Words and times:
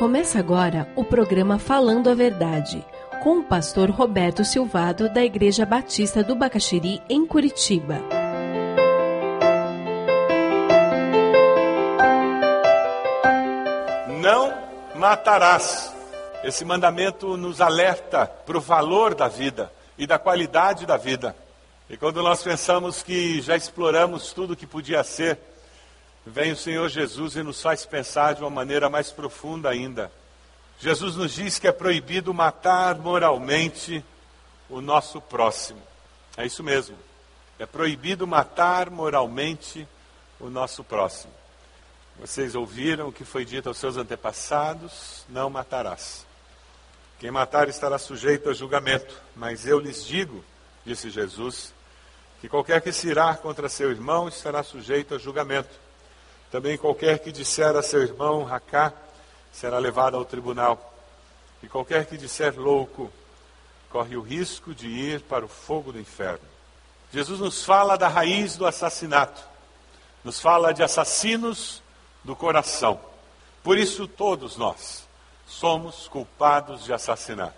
Começa 0.00 0.38
agora 0.38 0.90
o 0.96 1.04
programa 1.04 1.58
Falando 1.58 2.08
a 2.08 2.14
Verdade, 2.14 2.82
com 3.22 3.40
o 3.40 3.44
pastor 3.44 3.90
Roberto 3.90 4.42
Silvado, 4.46 5.12
da 5.12 5.22
Igreja 5.22 5.66
Batista 5.66 6.24
do 6.24 6.34
Bacaxiri, 6.34 7.02
em 7.06 7.26
Curitiba. 7.26 8.00
Não 14.22 14.54
matarás. 14.94 15.94
Esse 16.42 16.64
mandamento 16.64 17.36
nos 17.36 17.60
alerta 17.60 18.26
para 18.26 18.56
o 18.56 18.60
valor 18.60 19.14
da 19.14 19.28
vida 19.28 19.70
e 19.98 20.06
da 20.06 20.18
qualidade 20.18 20.86
da 20.86 20.96
vida. 20.96 21.36
E 21.90 21.98
quando 21.98 22.22
nós 22.22 22.42
pensamos 22.42 23.02
que 23.02 23.42
já 23.42 23.54
exploramos 23.54 24.32
tudo 24.32 24.56
que 24.56 24.66
podia 24.66 25.04
ser, 25.04 25.38
vem 26.26 26.52
o 26.52 26.56
Senhor 26.56 26.88
Jesus 26.88 27.36
e 27.36 27.42
nos 27.42 27.60
faz 27.60 27.84
pensar 27.86 28.34
de 28.34 28.42
uma 28.42 28.50
maneira 28.50 28.88
mais 28.88 29.10
profunda 29.10 29.68
ainda. 29.68 30.10
Jesus 30.78 31.16
nos 31.16 31.32
diz 31.32 31.58
que 31.58 31.68
é 31.68 31.72
proibido 31.72 32.32
matar 32.32 32.96
moralmente 32.96 34.04
o 34.68 34.80
nosso 34.80 35.20
próximo. 35.20 35.82
É 36.36 36.46
isso 36.46 36.62
mesmo. 36.62 36.96
É 37.58 37.66
proibido 37.66 38.26
matar 38.26 38.88
moralmente 38.88 39.86
o 40.38 40.48
nosso 40.48 40.82
próximo. 40.82 41.32
Vocês 42.18 42.54
ouviram 42.54 43.08
o 43.08 43.12
que 43.12 43.24
foi 43.24 43.44
dito 43.44 43.68
aos 43.68 43.78
seus 43.78 43.96
antepassados: 43.96 45.24
não 45.28 45.50
matarás. 45.50 46.26
Quem 47.18 47.30
matar 47.30 47.68
estará 47.68 47.98
sujeito 47.98 48.48
a 48.48 48.54
julgamento. 48.54 49.14
Mas 49.36 49.66
eu 49.66 49.78
lhes 49.78 50.06
digo, 50.06 50.42
disse 50.86 51.10
Jesus, 51.10 51.74
que 52.40 52.48
qualquer 52.48 52.80
que 52.80 52.92
se 52.92 53.08
irá 53.08 53.34
contra 53.34 53.68
seu 53.68 53.90
irmão 53.90 54.26
estará 54.28 54.62
sujeito 54.62 55.14
a 55.14 55.18
julgamento. 55.18 55.68
Também 56.50 56.76
qualquer 56.76 57.18
que 57.20 57.30
disser 57.30 57.76
a 57.76 57.82
seu 57.82 58.02
irmão 58.02 58.42
racá 58.42 58.92
será 59.52 59.78
levado 59.78 60.16
ao 60.16 60.24
tribunal. 60.24 60.94
E 61.62 61.68
qualquer 61.68 62.06
que 62.06 62.16
disser 62.16 62.58
louco 62.58 63.10
corre 63.90 64.16
o 64.16 64.20
risco 64.20 64.74
de 64.74 64.88
ir 64.88 65.20
para 65.22 65.44
o 65.44 65.48
fogo 65.48 65.92
do 65.92 66.00
inferno. 66.00 66.48
Jesus 67.12 67.40
nos 67.40 67.64
fala 67.64 67.96
da 67.96 68.08
raiz 68.08 68.56
do 68.56 68.66
assassinato. 68.66 69.42
Nos 70.24 70.40
fala 70.40 70.72
de 70.72 70.82
assassinos 70.82 71.82
do 72.24 72.36
coração. 72.36 73.00
Por 73.62 73.78
isso 73.78 74.06
todos 74.06 74.56
nós 74.56 75.06
somos 75.46 76.08
culpados 76.08 76.84
de 76.84 76.92
assassinato. 76.92 77.54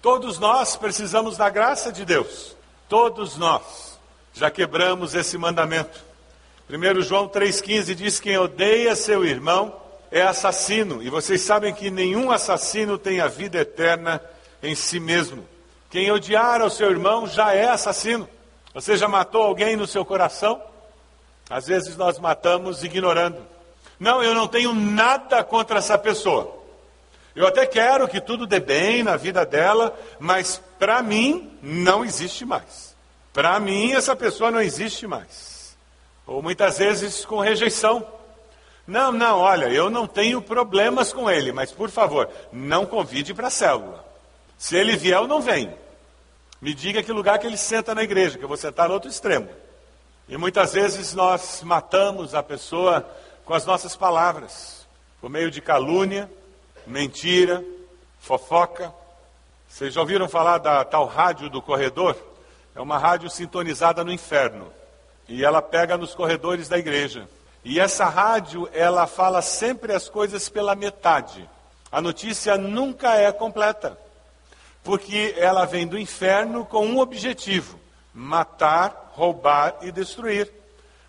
Todos 0.00 0.38
nós 0.38 0.76
precisamos 0.76 1.36
da 1.36 1.48
graça 1.48 1.92
de 1.92 2.04
Deus. 2.04 2.56
Todos 2.88 3.36
nós 3.36 3.98
já 4.32 4.50
quebramos 4.50 5.14
esse 5.14 5.36
mandamento. 5.38 6.11
1 6.72 7.02
João 7.02 7.28
3,15 7.28 7.94
diz: 7.94 8.18
Quem 8.18 8.38
odeia 8.38 8.96
seu 8.96 9.26
irmão 9.26 9.76
é 10.10 10.22
assassino. 10.22 11.02
E 11.02 11.10
vocês 11.10 11.42
sabem 11.42 11.74
que 11.74 11.90
nenhum 11.90 12.30
assassino 12.30 12.96
tem 12.96 13.20
a 13.20 13.28
vida 13.28 13.58
eterna 13.58 14.22
em 14.62 14.74
si 14.74 14.98
mesmo. 14.98 15.46
Quem 15.90 16.10
odiar 16.10 16.62
ao 16.62 16.70
seu 16.70 16.90
irmão 16.90 17.26
já 17.26 17.52
é 17.52 17.68
assassino. 17.68 18.26
Você 18.72 18.96
já 18.96 19.06
matou 19.06 19.42
alguém 19.42 19.76
no 19.76 19.86
seu 19.86 20.02
coração? 20.02 20.62
Às 21.50 21.66
vezes 21.66 21.94
nós 21.98 22.18
matamos 22.18 22.82
ignorando. 22.82 23.36
Não, 24.00 24.22
eu 24.22 24.34
não 24.34 24.48
tenho 24.48 24.72
nada 24.72 25.44
contra 25.44 25.78
essa 25.78 25.98
pessoa. 25.98 26.58
Eu 27.36 27.46
até 27.46 27.66
quero 27.66 28.08
que 28.08 28.18
tudo 28.18 28.46
dê 28.46 28.60
bem 28.60 29.02
na 29.02 29.18
vida 29.18 29.44
dela, 29.44 29.94
mas 30.18 30.62
para 30.78 31.02
mim 31.02 31.50
não 31.62 32.02
existe 32.02 32.46
mais. 32.46 32.96
Para 33.30 33.60
mim 33.60 33.92
essa 33.92 34.16
pessoa 34.16 34.50
não 34.50 34.60
existe 34.60 35.06
mais. 35.06 35.51
Ou 36.32 36.40
muitas 36.40 36.78
vezes 36.78 37.26
com 37.26 37.40
rejeição. 37.40 38.06
Não, 38.86 39.12
não, 39.12 39.38
olha, 39.38 39.66
eu 39.66 39.90
não 39.90 40.06
tenho 40.06 40.40
problemas 40.40 41.12
com 41.12 41.30
ele, 41.30 41.52
mas 41.52 41.70
por 41.70 41.90
favor, 41.90 42.26
não 42.50 42.86
convide 42.86 43.34
para 43.34 43.48
a 43.48 43.50
célula. 43.50 44.02
Se 44.56 44.74
ele 44.74 44.96
vier, 44.96 45.18
eu 45.18 45.28
não 45.28 45.42
venho. 45.42 45.74
Me 46.58 46.72
diga 46.72 47.02
que 47.02 47.12
lugar 47.12 47.38
que 47.38 47.46
ele 47.46 47.58
senta 47.58 47.94
na 47.94 48.02
igreja, 48.02 48.38
que 48.38 48.44
eu 48.44 48.48
vou 48.48 48.56
sentar 48.56 48.88
no 48.88 48.94
outro 48.94 49.10
extremo. 49.10 49.48
E 50.26 50.38
muitas 50.38 50.72
vezes 50.72 51.12
nós 51.12 51.62
matamos 51.62 52.34
a 52.34 52.42
pessoa 52.42 53.06
com 53.44 53.52
as 53.52 53.66
nossas 53.66 53.94
palavras, 53.94 54.86
por 55.20 55.28
meio 55.28 55.50
de 55.50 55.60
calúnia, 55.60 56.30
mentira, 56.86 57.62
fofoca. 58.18 58.90
Vocês 59.68 59.92
já 59.92 60.00
ouviram 60.00 60.28
falar 60.30 60.56
da 60.56 60.82
tal 60.82 61.04
rádio 61.04 61.50
do 61.50 61.60
corredor? 61.60 62.16
É 62.74 62.80
uma 62.80 62.96
rádio 62.96 63.28
sintonizada 63.28 64.02
no 64.02 64.10
inferno. 64.10 64.72
E 65.28 65.44
ela 65.44 65.62
pega 65.62 65.96
nos 65.96 66.14
corredores 66.14 66.68
da 66.68 66.78
igreja. 66.78 67.28
E 67.64 67.78
essa 67.78 68.06
rádio, 68.06 68.68
ela 68.72 69.06
fala 69.06 69.40
sempre 69.40 69.92
as 69.92 70.08
coisas 70.08 70.48
pela 70.48 70.74
metade. 70.74 71.48
A 71.90 72.00
notícia 72.00 72.56
nunca 72.56 73.14
é 73.14 73.30
completa. 73.30 73.98
Porque 74.82 75.34
ela 75.38 75.64
vem 75.64 75.86
do 75.86 75.98
inferno 75.98 76.64
com 76.64 76.84
um 76.84 76.98
objetivo: 76.98 77.78
matar, 78.12 79.12
roubar 79.12 79.76
e 79.82 79.92
destruir. 79.92 80.50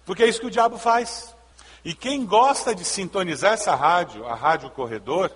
Porque 0.06 0.24
é 0.24 0.28
isso 0.28 0.40
que 0.40 0.48
o 0.48 0.52
diabo 0.52 0.78
faz. 0.78 1.34
E 1.84 1.94
quem 1.94 2.26
gosta 2.26 2.74
de 2.74 2.86
sintonizar 2.86 3.54
essa 3.54 3.76
rádio, 3.76 4.26
a 4.28 4.36
rádio 4.36 4.70
corredor, 4.70 5.32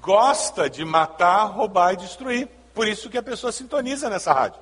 gosta 0.00 0.68
de 0.68 0.84
matar, 0.84 1.44
roubar 1.44 1.92
e 1.92 1.98
destruir. 1.98 2.48
Por 2.74 2.88
isso 2.88 3.10
que 3.10 3.18
a 3.18 3.22
pessoa 3.22 3.52
sintoniza 3.52 4.08
nessa 4.08 4.32
rádio. 4.32 4.60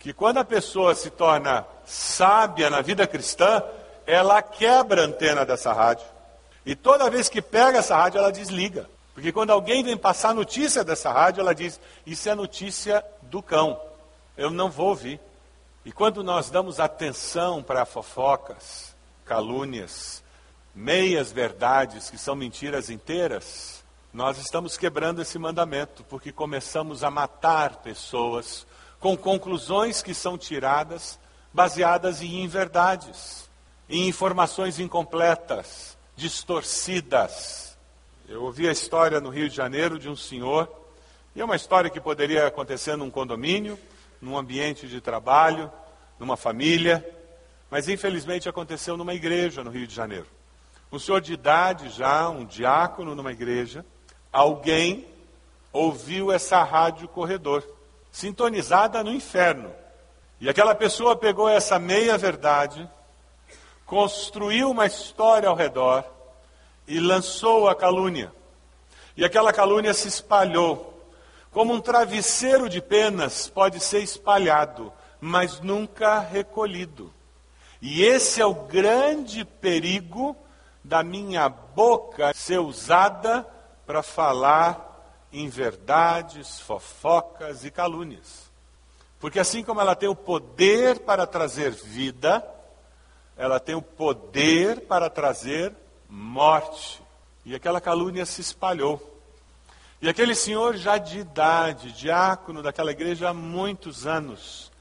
Que 0.00 0.12
quando 0.12 0.38
a 0.38 0.44
pessoa 0.44 0.94
se 0.94 1.10
torna 1.10 1.64
sábia 1.84 2.68
na 2.68 2.80
vida 2.80 3.06
cristã, 3.06 3.62
ela 4.06 4.42
quebra 4.42 5.02
a 5.02 5.04
antena 5.04 5.46
dessa 5.46 5.72
rádio. 5.72 6.06
E 6.66 6.74
toda 6.74 7.08
vez 7.08 7.28
que 7.28 7.40
pega 7.40 7.78
essa 7.78 7.96
rádio, 7.96 8.18
ela 8.18 8.32
desliga. 8.32 8.88
Porque 9.14 9.30
quando 9.30 9.50
alguém 9.50 9.84
vem 9.84 9.96
passar 9.96 10.34
notícia 10.34 10.82
dessa 10.82 11.12
rádio, 11.12 11.42
ela 11.42 11.54
diz: 11.54 11.78
Isso 12.06 12.28
é 12.28 12.34
notícia 12.34 13.04
do 13.22 13.42
cão. 13.42 13.80
Eu 14.36 14.50
não 14.50 14.70
vou 14.70 14.88
ouvir. 14.88 15.20
E 15.84 15.92
quando 15.92 16.24
nós 16.24 16.50
damos 16.50 16.80
atenção 16.80 17.62
para 17.62 17.84
fofocas, 17.84 18.94
calúnias, 19.24 20.22
meias 20.74 21.30
verdades 21.30 22.10
que 22.10 22.18
são 22.18 22.34
mentiras 22.34 22.90
inteiras, 22.90 23.84
nós 24.12 24.38
estamos 24.38 24.76
quebrando 24.76 25.22
esse 25.22 25.38
mandamento, 25.38 26.02
porque 26.04 26.32
começamos 26.32 27.04
a 27.04 27.10
matar 27.10 27.76
pessoas 27.76 28.66
com 29.00 29.16
conclusões 29.16 30.02
que 30.02 30.14
são 30.14 30.38
tiradas 30.38 31.18
baseadas 31.52 32.22
em 32.22 32.44
inverdades, 32.44 33.50
em 33.88 34.06
informações 34.06 34.78
incompletas, 34.78 35.98
distorcidas. 36.14 37.76
Eu 38.28 38.44
ouvi 38.44 38.68
a 38.68 38.72
história 38.72 39.20
no 39.20 39.30
Rio 39.30 39.48
de 39.48 39.56
Janeiro 39.56 39.98
de 39.98 40.08
um 40.08 40.14
senhor, 40.14 40.70
e 41.34 41.40
é 41.40 41.44
uma 41.44 41.56
história 41.56 41.90
que 41.90 42.00
poderia 42.00 42.46
acontecer 42.46 42.94
num 42.94 43.10
condomínio, 43.10 43.76
num 44.20 44.38
ambiente 44.38 44.86
de 44.86 45.00
trabalho, 45.00 45.72
numa 46.18 46.36
família, 46.36 47.04
mas 47.68 47.88
infelizmente 47.88 48.48
aconteceu 48.48 48.96
numa 48.96 49.14
igreja 49.14 49.64
no 49.64 49.70
Rio 49.70 49.86
de 49.86 49.94
Janeiro. 49.94 50.26
Um 50.92 50.98
senhor 50.98 51.20
de 51.20 51.32
idade 51.32 51.88
já, 51.88 52.28
um 52.28 52.44
diácono 52.44 53.16
numa 53.16 53.32
igreja, 53.32 53.84
Alguém 54.32 55.06
ouviu 55.72 56.30
essa 56.30 56.62
rádio 56.62 57.08
corredor, 57.08 57.64
sintonizada 58.10 59.02
no 59.02 59.12
inferno. 59.12 59.70
E 60.40 60.48
aquela 60.48 60.74
pessoa 60.74 61.14
pegou 61.14 61.48
essa 61.48 61.78
meia 61.78 62.16
verdade, 62.16 62.88
construiu 63.84 64.70
uma 64.70 64.86
história 64.86 65.48
ao 65.48 65.54
redor 65.54 66.04
e 66.88 66.98
lançou 66.98 67.68
a 67.68 67.74
calúnia. 67.74 68.32
E 69.16 69.24
aquela 69.24 69.52
calúnia 69.52 69.92
se 69.92 70.08
espalhou. 70.08 70.88
Como 71.50 71.74
um 71.74 71.80
travesseiro 71.80 72.68
de 72.68 72.80
penas 72.80 73.48
pode 73.48 73.80
ser 73.80 74.02
espalhado, 74.02 74.92
mas 75.20 75.60
nunca 75.60 76.20
recolhido. 76.20 77.12
E 77.82 78.02
esse 78.02 78.40
é 78.40 78.46
o 78.46 78.54
grande 78.54 79.44
perigo 79.44 80.36
da 80.82 81.02
minha 81.02 81.48
boca 81.48 82.32
ser 82.34 82.58
usada 82.58 83.46
para 83.86 84.02
falar 84.02 84.89
em 85.32 85.48
verdades, 85.48 86.60
fofocas 86.60 87.64
e 87.64 87.70
calúnias. 87.70 88.50
Porque 89.18 89.38
assim 89.38 89.62
como 89.62 89.80
ela 89.80 89.94
tem 89.94 90.08
o 90.08 90.14
poder 90.14 91.00
para 91.00 91.26
trazer 91.26 91.72
vida, 91.72 92.42
ela 93.36 93.60
tem 93.60 93.74
o 93.74 93.82
poder 93.82 94.86
para 94.86 95.10
trazer 95.10 95.74
morte. 96.08 97.02
E 97.44 97.54
aquela 97.54 97.80
calúnia 97.80 98.26
se 98.26 98.40
espalhou. 98.40 99.06
E 100.02 100.08
aquele 100.08 100.34
senhor, 100.34 100.76
já 100.76 100.96
de 100.96 101.18
idade, 101.18 101.92
diácono 101.92 102.62
daquela 102.62 102.90
igreja 102.90 103.28
há 103.28 103.34
muitos 103.34 104.06
anos, 104.06 104.72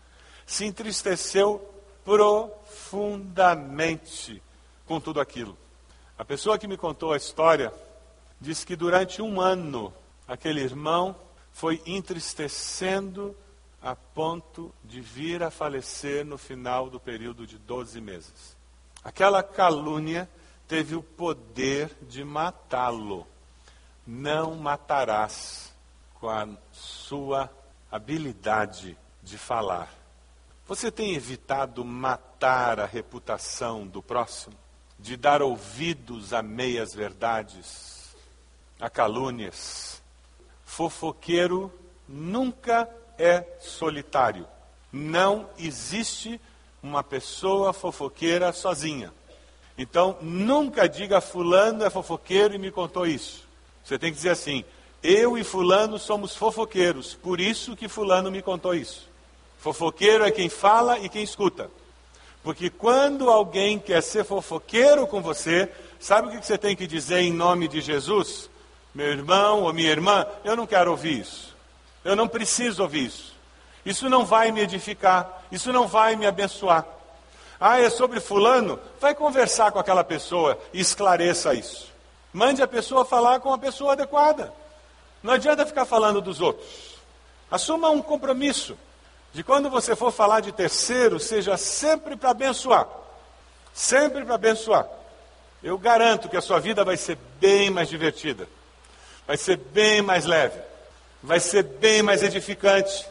se 0.45 0.63
entristeceu 0.65 1.69
profundamente 2.05 4.41
com 4.85 5.01
tudo 5.01 5.19
aquilo. 5.19 5.57
A 6.17 6.25
pessoa 6.25 6.57
que 6.57 6.67
me 6.67 6.77
contou 6.77 7.13
a 7.13 7.17
história 7.17 7.71
diz 8.39 8.63
que 8.63 8.75
durante 8.75 9.21
um 9.21 9.41
ano 9.41 9.93
aquele 10.29 10.61
irmão 10.61 11.15
foi 11.51 11.81
entristecendo 11.87 13.35
a 13.81 13.95
ponto 13.95 14.71
de 14.83 15.01
vir 15.01 15.41
a 15.41 15.49
falecer 15.49 16.23
no 16.23 16.37
final 16.37 16.89
do 16.89 16.99
período 16.99 17.47
de 17.47 17.57
12 17.57 17.99
meses. 17.99 18.55
Aquela 19.03 19.41
calúnia 19.41 20.29
teve 20.67 20.95
o 20.95 21.01
poder 21.01 21.91
de 22.03 22.23
matá-lo. 22.23 23.25
não 24.05 24.55
matarás 24.55 25.73
com 26.15 26.29
a 26.29 26.47
sua 26.71 27.49
habilidade 27.91 28.97
de 29.21 29.37
falar. 29.37 29.93
Você 30.67 30.91
tem 30.91 31.13
evitado 31.13 31.85
matar 31.85 32.79
a 32.79 32.85
reputação 32.85 33.85
do 33.85 34.01
próximo? 34.01 34.55
De 34.97 35.15
dar 35.15 35.41
ouvidos 35.41 36.33
a 36.33 36.41
meias 36.41 36.93
verdades, 36.93 38.15
a 38.79 38.89
calúnias? 38.89 39.98
Fofoqueiro 40.69 41.73
nunca 42.07 42.87
é 43.17 43.43
solitário. 43.59 44.45
Não 44.93 45.49
existe 45.57 46.39
uma 46.81 47.03
pessoa 47.03 47.73
fofoqueira 47.73 48.53
sozinha. 48.53 49.11
Então, 49.75 50.15
nunca 50.21 50.87
diga 50.87 51.19
fulano 51.19 51.83
é 51.83 51.89
fofoqueiro 51.89 52.53
e 52.53 52.59
me 52.59 52.69
contou 52.69 53.07
isso. 53.07 53.47
Você 53.83 53.97
tem 53.97 54.11
que 54.11 54.17
dizer 54.17 54.29
assim: 54.29 54.63
eu 55.01 55.39
e 55.39 55.43
fulano 55.43 55.97
somos 55.97 56.35
fofoqueiros, 56.35 57.15
por 57.15 57.41
isso 57.41 57.75
que 57.75 57.89
fulano 57.89 58.29
me 58.29 58.43
contou 58.43 58.75
isso. 58.75 59.09
Fofoqueiro 59.57 60.23
é 60.23 60.29
quem 60.29 60.49
fala 60.49 60.99
e 60.99 61.09
quem 61.09 61.23
escuta. 61.23 61.69
Porque 62.43 62.69
quando 62.69 63.27
alguém 63.31 63.79
quer 63.79 64.03
ser 64.03 64.23
fofoqueiro 64.23 65.07
com 65.07 65.19
você, 65.19 65.67
sabe 65.99 66.27
o 66.27 66.31
que 66.31 66.45
você 66.45 66.59
tem 66.59 66.75
que 66.75 66.85
dizer 66.85 67.21
em 67.21 67.33
nome 67.33 67.67
de 67.67 67.81
Jesus? 67.81 68.51
Meu 68.93 69.07
irmão 69.07 69.63
ou 69.63 69.73
minha 69.73 69.89
irmã, 69.89 70.25
eu 70.43 70.55
não 70.55 70.65
quero 70.65 70.91
ouvir 70.91 71.19
isso. 71.19 71.55
Eu 72.03 72.15
não 72.15 72.27
preciso 72.27 72.81
ouvir 72.81 73.05
isso. 73.05 73.35
Isso 73.85 74.09
não 74.09 74.25
vai 74.25 74.51
me 74.51 74.61
edificar, 74.61 75.43
isso 75.51 75.71
não 75.71 75.87
vai 75.87 76.15
me 76.15 76.25
abençoar. 76.25 76.85
Ah, 77.59 77.79
é 77.79 77.89
sobre 77.89 78.19
fulano? 78.19 78.79
Vai 79.01 79.13
conversar 79.13 79.71
com 79.71 79.79
aquela 79.79 80.03
pessoa 80.03 80.57
e 80.73 80.79
esclareça 80.79 81.53
isso. 81.53 81.91
Mande 82.31 82.61
a 82.61 82.67
pessoa 82.67 83.03
falar 83.03 83.39
com 83.39 83.53
a 83.53 83.57
pessoa 83.57 83.93
adequada. 83.93 84.53
Não 85.21 85.33
adianta 85.33 85.65
ficar 85.65 85.85
falando 85.85 86.21
dos 86.21 86.39
outros. 86.39 86.97
Assuma 87.51 87.89
um 87.89 88.01
compromisso 88.01 88.77
de 89.33 89.43
quando 89.43 89.69
você 89.69 89.95
for 89.95 90.11
falar 90.11 90.39
de 90.39 90.51
terceiro, 90.51 91.19
seja 91.19 91.57
sempre 91.57 92.15
para 92.15 92.31
abençoar. 92.31 92.87
Sempre 93.73 94.23
para 94.23 94.35
abençoar. 94.35 94.87
Eu 95.61 95.77
garanto 95.77 96.29
que 96.29 96.37
a 96.37 96.41
sua 96.41 96.59
vida 96.59 96.85
vai 96.85 96.95
ser 96.95 97.17
bem 97.39 97.69
mais 97.69 97.89
divertida. 97.89 98.47
Vai 99.29 99.37
ser 99.37 99.57
bem 99.57 100.01
mais 100.01 100.25
leve. 100.25 100.59
Vai 101.21 101.39
ser 101.39 101.61
bem 101.61 102.01
mais 102.01 102.23
edificante. 102.23 103.07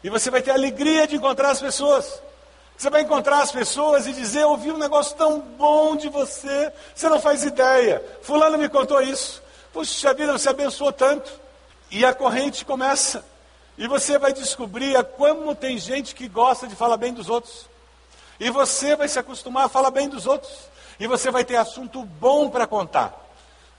E 0.00 0.08
você 0.08 0.30
vai 0.30 0.40
ter 0.40 0.52
alegria 0.52 1.08
de 1.08 1.16
encontrar 1.16 1.50
as 1.50 1.60
pessoas. 1.60 2.22
Você 2.78 2.88
vai 2.88 3.00
encontrar 3.00 3.42
as 3.42 3.50
pessoas 3.50 4.06
e 4.06 4.12
dizer: 4.12 4.42
Eu 4.42 4.50
ouvi 4.50 4.70
um 4.70 4.78
negócio 4.78 5.16
tão 5.16 5.40
bom 5.40 5.96
de 5.96 6.08
você, 6.08 6.72
você 6.94 7.08
não 7.08 7.20
faz 7.20 7.42
ideia. 7.42 8.00
Fulano 8.22 8.58
me 8.58 8.68
contou 8.68 9.02
isso. 9.02 9.42
Puxa 9.72 10.14
vida, 10.14 10.30
você 10.30 10.50
abençoou 10.50 10.92
tanto. 10.92 11.28
E 11.90 12.04
a 12.04 12.14
corrente 12.14 12.64
começa. 12.64 13.24
E 13.76 13.88
você 13.88 14.20
vai 14.20 14.32
descobrir 14.32 15.02
como 15.16 15.52
tem 15.52 15.78
gente 15.78 16.14
que 16.14 16.28
gosta 16.28 16.68
de 16.68 16.76
falar 16.76 16.96
bem 16.96 17.12
dos 17.12 17.28
outros. 17.28 17.68
E 18.38 18.50
você 18.50 18.94
vai 18.94 19.08
se 19.08 19.18
acostumar 19.18 19.64
a 19.64 19.68
falar 19.68 19.90
bem 19.90 20.08
dos 20.08 20.28
outros. 20.28 20.56
E 21.00 21.08
você 21.08 21.28
vai 21.28 21.44
ter 21.44 21.56
assunto 21.56 22.04
bom 22.04 22.48
para 22.48 22.68
contar. 22.68 23.19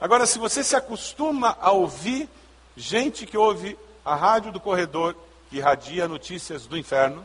Agora, 0.02 0.26
se 0.26 0.40
você 0.40 0.64
se 0.64 0.76
acostuma 0.76 1.56
a 1.62 1.72
ouvir 1.72 2.28
gente 2.76 3.24
que 3.28 3.38
ouve 3.38 3.78
a 4.04 4.16
rádio 4.16 4.52
do 4.52 4.60
corredor, 4.60 5.16
que 5.48 5.58
irradia 5.58 6.08
notícias 6.08 6.66
do 6.66 6.76
inferno, 6.76 7.24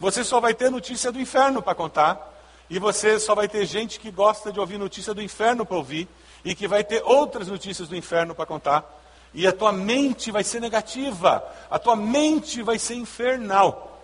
você 0.00 0.24
só 0.24 0.40
vai 0.40 0.52
ter 0.52 0.68
notícia 0.68 1.12
do 1.12 1.20
inferno 1.20 1.62
para 1.62 1.76
contar, 1.76 2.34
e 2.68 2.80
você 2.80 3.20
só 3.20 3.32
vai 3.32 3.46
ter 3.46 3.64
gente 3.64 4.00
que 4.00 4.10
gosta 4.10 4.50
de 4.50 4.58
ouvir 4.58 4.76
notícia 4.76 5.14
do 5.14 5.22
inferno 5.22 5.64
para 5.64 5.76
ouvir, 5.76 6.08
e 6.44 6.52
que 6.52 6.66
vai 6.66 6.82
ter 6.82 7.00
outras 7.04 7.46
notícias 7.46 7.86
do 7.86 7.94
inferno 7.94 8.34
para 8.34 8.44
contar, 8.44 8.84
e 9.32 9.46
a 9.46 9.52
tua 9.52 9.70
mente 9.70 10.32
vai 10.32 10.42
ser 10.42 10.60
negativa, 10.60 11.44
a 11.70 11.78
tua 11.78 11.94
mente 11.94 12.60
vai 12.60 12.76
ser 12.76 12.94
infernal. 12.94 14.02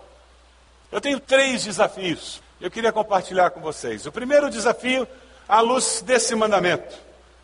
Eu 0.89 1.01
tenho 1.01 1.19
três 1.19 1.65
desafios, 1.65 2.41
eu 2.61 2.71
queria 2.71 2.93
compartilhar 2.93 3.49
com 3.49 3.59
vocês. 3.59 4.05
O 4.05 4.13
primeiro 4.13 4.49
desafio, 4.49 5.05
à 5.45 5.59
luz 5.59 6.01
desse 6.05 6.33
mandamento. 6.35 6.97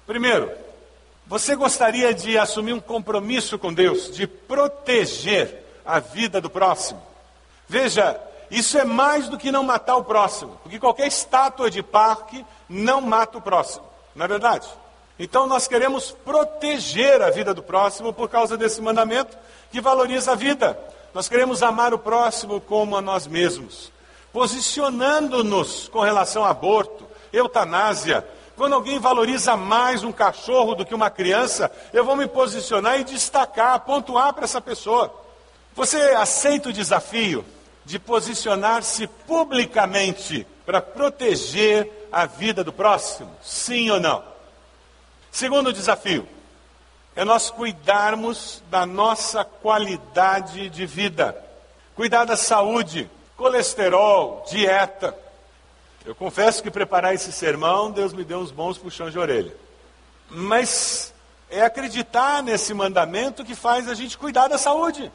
Primeiro, 0.08 0.69
você 1.30 1.56
gostaria 1.56 2.12
de 2.12 2.40
assumir 2.40 2.74
um 2.74 2.80
compromisso 2.80 3.60
com 3.60 3.72
Deus, 3.72 4.10
de 4.10 4.26
proteger 4.26 5.64
a 5.86 6.00
vida 6.00 6.42
do 6.42 6.50
próximo? 6.50 7.00
Veja, 7.68 8.20
isso 8.50 8.80
é 8.80 8.84
mais 8.84 9.30
do 9.30 9.38
que 9.38 9.52
não 9.52 9.62
matar 9.62 9.98
o 9.98 10.04
próximo, 10.04 10.60
porque 10.64 10.80
qualquer 10.80 11.06
estátua 11.06 11.70
de 11.70 11.84
parque 11.84 12.44
não 12.68 13.00
mata 13.00 13.38
o 13.38 13.42
próximo, 13.42 13.86
não 14.16 14.26
é 14.26 14.28
verdade? 14.28 14.68
Então 15.20 15.46
nós 15.46 15.68
queremos 15.68 16.10
proteger 16.10 17.22
a 17.22 17.30
vida 17.30 17.54
do 17.54 17.62
próximo 17.62 18.12
por 18.12 18.28
causa 18.28 18.58
desse 18.58 18.82
mandamento 18.82 19.38
que 19.72 19.80
valoriza 19.80 20.32
a 20.32 20.36
vida. 20.36 20.80
Nós 21.14 21.30
queremos 21.30 21.62
amar 21.62 21.94
o 21.94 22.00
próximo 22.00 22.60
como 22.60 22.98
a 22.98 23.04
nós 23.04 23.28
mesmos, 23.28 23.92
posicionando-nos 24.34 25.90
com 25.90 26.00
relação 26.00 26.44
a 26.44 26.50
aborto, 26.50 27.06
eutanásia. 27.32 28.28
Quando 28.60 28.76
alguém 28.76 29.00
valoriza 29.00 29.56
mais 29.56 30.04
um 30.04 30.12
cachorro 30.12 30.76
do 30.76 30.86
que 30.86 30.94
uma 30.94 31.10
criança, 31.10 31.72
eu 31.94 32.04
vou 32.04 32.14
me 32.14 32.28
posicionar 32.28 33.00
e 33.00 33.06
destacar, 33.06 33.80
pontuar 33.80 34.34
para 34.34 34.44
essa 34.44 34.60
pessoa. 34.60 35.18
Você 35.74 35.96
aceita 36.18 36.68
o 36.68 36.74
desafio 36.74 37.46
de 37.86 37.98
posicionar-se 37.98 39.08
publicamente 39.26 40.46
para 40.66 40.82
proteger 40.82 42.10
a 42.12 42.26
vida 42.26 42.62
do 42.62 42.74
próximo? 42.74 43.32
Sim 43.42 43.92
ou 43.92 44.00
não? 44.02 44.22
Segundo 45.32 45.72
desafio, 45.72 46.28
é 47.16 47.24
nós 47.24 47.50
cuidarmos 47.50 48.62
da 48.70 48.86
nossa 48.86 49.46
qualidade 49.46 50.70
de 50.70 50.86
vida, 50.86 51.34
cuidar 51.96 52.26
da 52.26 52.36
saúde, 52.36 53.10
colesterol, 53.38 54.46
dieta. 54.52 55.18
Eu 56.06 56.16
confesso 56.16 56.64
que 56.64 56.72
preparar 56.72 57.14
esse 57.14 57.32
sermão, 57.32 57.92
Deus 57.92 58.14
me 58.14 58.24
deu 58.24 58.40
uns 58.40 58.52
bons 58.52 58.78
puxões 58.78 59.12
de 59.12 59.20
orelha. 59.20 59.56
Mas 60.30 61.14
é 61.50 61.62
acreditar 61.62 62.42
nesse 62.44 62.74
mandamento 62.74 63.44
que 63.44 63.56
faz 63.56 63.88
a 63.88 63.94
gente 63.94 64.18
cuidar 64.18 64.48
da 64.48 64.58
saúde. 64.58 65.12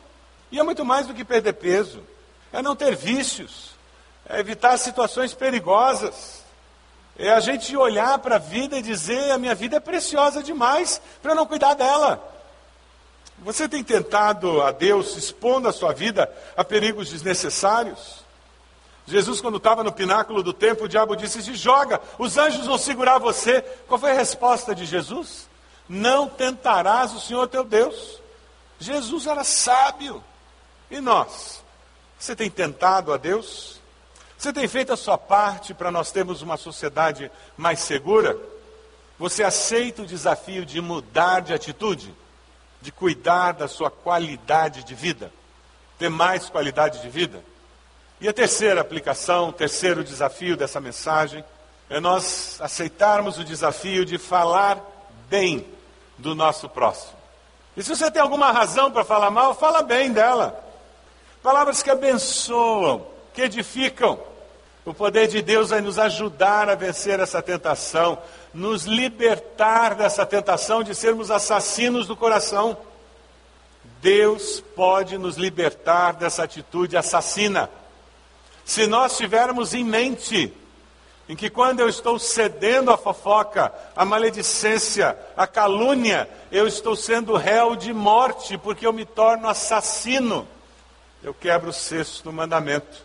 E 0.53 0.59
é 0.59 0.63
muito 0.63 0.85
mais 0.85 1.07
do 1.07 1.15
que 1.15 1.25
perder 1.25 1.55
peso 1.55 2.03
é 2.55 2.63
não 2.63 2.77
ter 2.77 2.95
vícios, 2.95 3.71
é 4.29 4.39
evitar 4.39 4.79
situações 4.79 5.35
perigosas, 5.35 6.45
é 7.19 7.31
a 7.31 7.41
gente 7.41 7.77
olhar 7.77 8.17
para 8.21 8.37
a 8.37 8.39
vida 8.39 8.79
e 8.79 8.83
dizer: 8.83 9.33
a 9.33 9.39
minha 9.39 9.57
vida 9.57 9.77
é 9.77 9.81
preciosa 9.81 10.41
demais 10.41 11.01
para 11.21 11.35
não 11.35 11.47
cuidar 11.47 11.75
dela. 11.75 12.33
Você 13.41 13.69
tem 13.69 13.83
tentado 13.83 14.63
a 14.63 14.71
Deus 14.71 15.17
expondo 15.17 15.67
a 15.67 15.73
sua 15.73 15.93
vida 15.93 16.33
a 16.57 16.63
perigos 16.63 17.11
desnecessários? 17.11 18.24
Jesus, 19.07 19.41
quando 19.41 19.59
estava 19.59 19.85
no 19.85 19.93
pináculo 19.93 20.43
do 20.43 20.53
templo, 20.53 20.87
o 20.87 20.89
diabo 20.89 21.15
disse: 21.15 21.43
Se 21.43 21.55
joga, 21.55 22.01
os 22.19 22.39
anjos 22.39 22.67
vão 22.67 22.79
segurar 22.79 23.19
você. 23.19 23.61
Qual 23.87 24.01
foi 24.01 24.13
a 24.13 24.15
resposta 24.15 24.75
de 24.75 24.87
Jesus? 24.87 25.49
Não 25.89 26.27
tentarás 26.29 27.13
o 27.13 27.21
Senhor 27.21 27.47
teu 27.49 27.65
Deus. 27.65 28.21
Jesus 28.79 29.27
era 29.27 29.45
sábio. 29.45 30.25
E 30.91 31.01
nós? 31.01 31.63
Você 32.19 32.35
tem 32.35 32.51
tentado 32.51 33.13
a 33.13 33.19
Deus? 33.19 33.81
Você 34.39 34.53
tem 34.53 34.67
feito 34.67 34.93
a 34.93 34.97
sua 34.97 35.19
parte 35.19 35.75
para 35.75 35.91
nós 35.91 36.11
termos 36.11 36.41
uma 36.41 36.57
sociedade 36.57 37.31
mais 37.57 37.81
segura? 37.81 38.39
Você 39.19 39.43
aceita 39.43 40.03
o 40.03 40.07
desafio 40.07 40.65
de 40.65 40.81
mudar 40.81 41.41
de 41.41 41.53
atitude? 41.53 42.15
De 42.81 42.91
cuidar 42.91 43.53
da 43.53 43.69
sua 43.69 43.91
qualidade 43.91 44.83
de 44.85 44.95
vida? 44.95 45.33
Ter 45.99 46.09
mais 46.09 46.49
qualidade 46.49 47.03
de 47.03 47.09
vida? 47.09 47.43
E 48.25 48.29
a 48.29 48.33
terceira 48.33 48.81
aplicação, 48.81 49.53
terceiro 49.53 50.03
desafio 50.03 50.57
dessa 50.57 50.81
mensagem, 50.81 51.45
é 51.91 52.01
nós 52.01 52.57
aceitarmos 52.59 53.37
o 53.37 53.45
desafio 53.45 54.03
de 54.03 54.17
falar 54.17 54.81
bem 55.29 55.67
do 56.17 56.35
nosso 56.35 56.67
próximo. 56.67 57.13
E 57.77 57.83
se 57.83 57.95
você 57.95 58.11
tem 58.11 58.23
alguma 58.23 58.51
razão 58.51 58.91
para 58.91 59.05
falar 59.05 59.31
mal, 59.31 59.55
fala 59.55 59.83
bem 59.83 60.11
dela. 60.11 60.59
Palavras 61.43 61.83
que 61.83 61.91
abençoam, 61.91 63.07
que 63.35 63.43
edificam. 63.43 64.19
O 64.87 64.95
poder 64.95 65.29
de 65.29 65.43
Deus 65.43 65.69
vai 65.69 65.83
nos 65.83 65.99
ajudar 65.99 66.71
a 66.71 66.75
vencer 66.75 67.21
essa 67.21 67.43
tentação, 67.43 68.17
nos 68.55 68.85
libertar 68.85 69.97
dessa 69.97 70.25
tentação 70.25 70.83
de 70.83 70.95
sermos 70.95 71.31
assassinos 71.31 72.07
do 72.07 72.17
coração. 72.17 72.75
Deus 74.01 74.65
pode 74.75 75.19
nos 75.19 75.37
libertar 75.37 76.15
dessa 76.15 76.45
atitude 76.45 76.97
assassina. 76.97 77.69
Se 78.65 78.87
nós 78.87 79.17
tivermos 79.17 79.75
em 79.75 79.85
mente 79.85 80.53
em 81.29 81.37
que 81.37 81.49
quando 81.49 81.81
eu 81.81 81.89
estou 81.89 82.19
cedendo 82.19 82.91
à 82.91 82.99
fofoca, 82.99 83.73
à 83.97 84.05
maledicência, 84.05 85.19
à 85.37 85.47
calúnia, 85.47 86.29
eu 86.53 86.67
estou 86.67 86.95
sendo 86.95 87.35
réu 87.35 87.77
de 87.77 87.93
morte, 87.93 88.59
porque 88.59 88.87
eu 88.87 88.93
me 88.93 89.05
torno 89.05 89.49
assassino 89.49 90.47
eu 91.25 91.33
quebro 91.33 91.71
o 91.71 91.73
sexto 91.73 92.31
mandamento. 92.31 93.03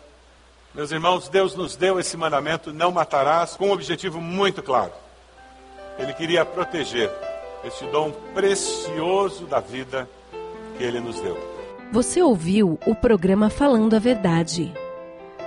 Meus 0.74 0.92
irmãos, 0.92 1.30
Deus 1.30 1.54
nos 1.54 1.74
deu 1.74 1.98
esse 1.98 2.18
mandamento, 2.18 2.70
não 2.70 2.92
matarás, 2.92 3.56
com 3.56 3.68
um 3.68 3.72
objetivo 3.72 4.20
muito 4.20 4.62
claro. 4.62 4.92
Ele 5.98 6.12
queria 6.12 6.44
proteger 6.44 7.10
este 7.64 7.86
dom 7.86 8.12
precioso 8.34 9.46
da 9.46 9.58
vida 9.58 10.06
que 10.76 10.84
Ele 10.84 11.00
nos 11.00 11.18
deu. 11.18 11.36
Você 11.92 12.22
ouviu 12.22 12.78
o 12.86 12.94
programa 12.94 13.48
Falando 13.48 13.96
a 13.96 13.98
Verdade. 13.98 14.70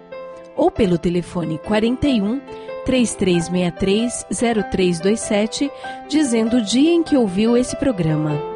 ou 0.56 0.70
pelo 0.70 0.98
telefone 0.98 1.58
41 1.60 2.42
3363 2.86 4.26
0327, 4.30 5.72
dizendo 6.10 6.58
o 6.58 6.62
dia 6.62 6.92
em 6.92 7.02
que 7.02 7.16
ouviu 7.16 7.56
esse 7.58 7.78
programa. 7.78 8.55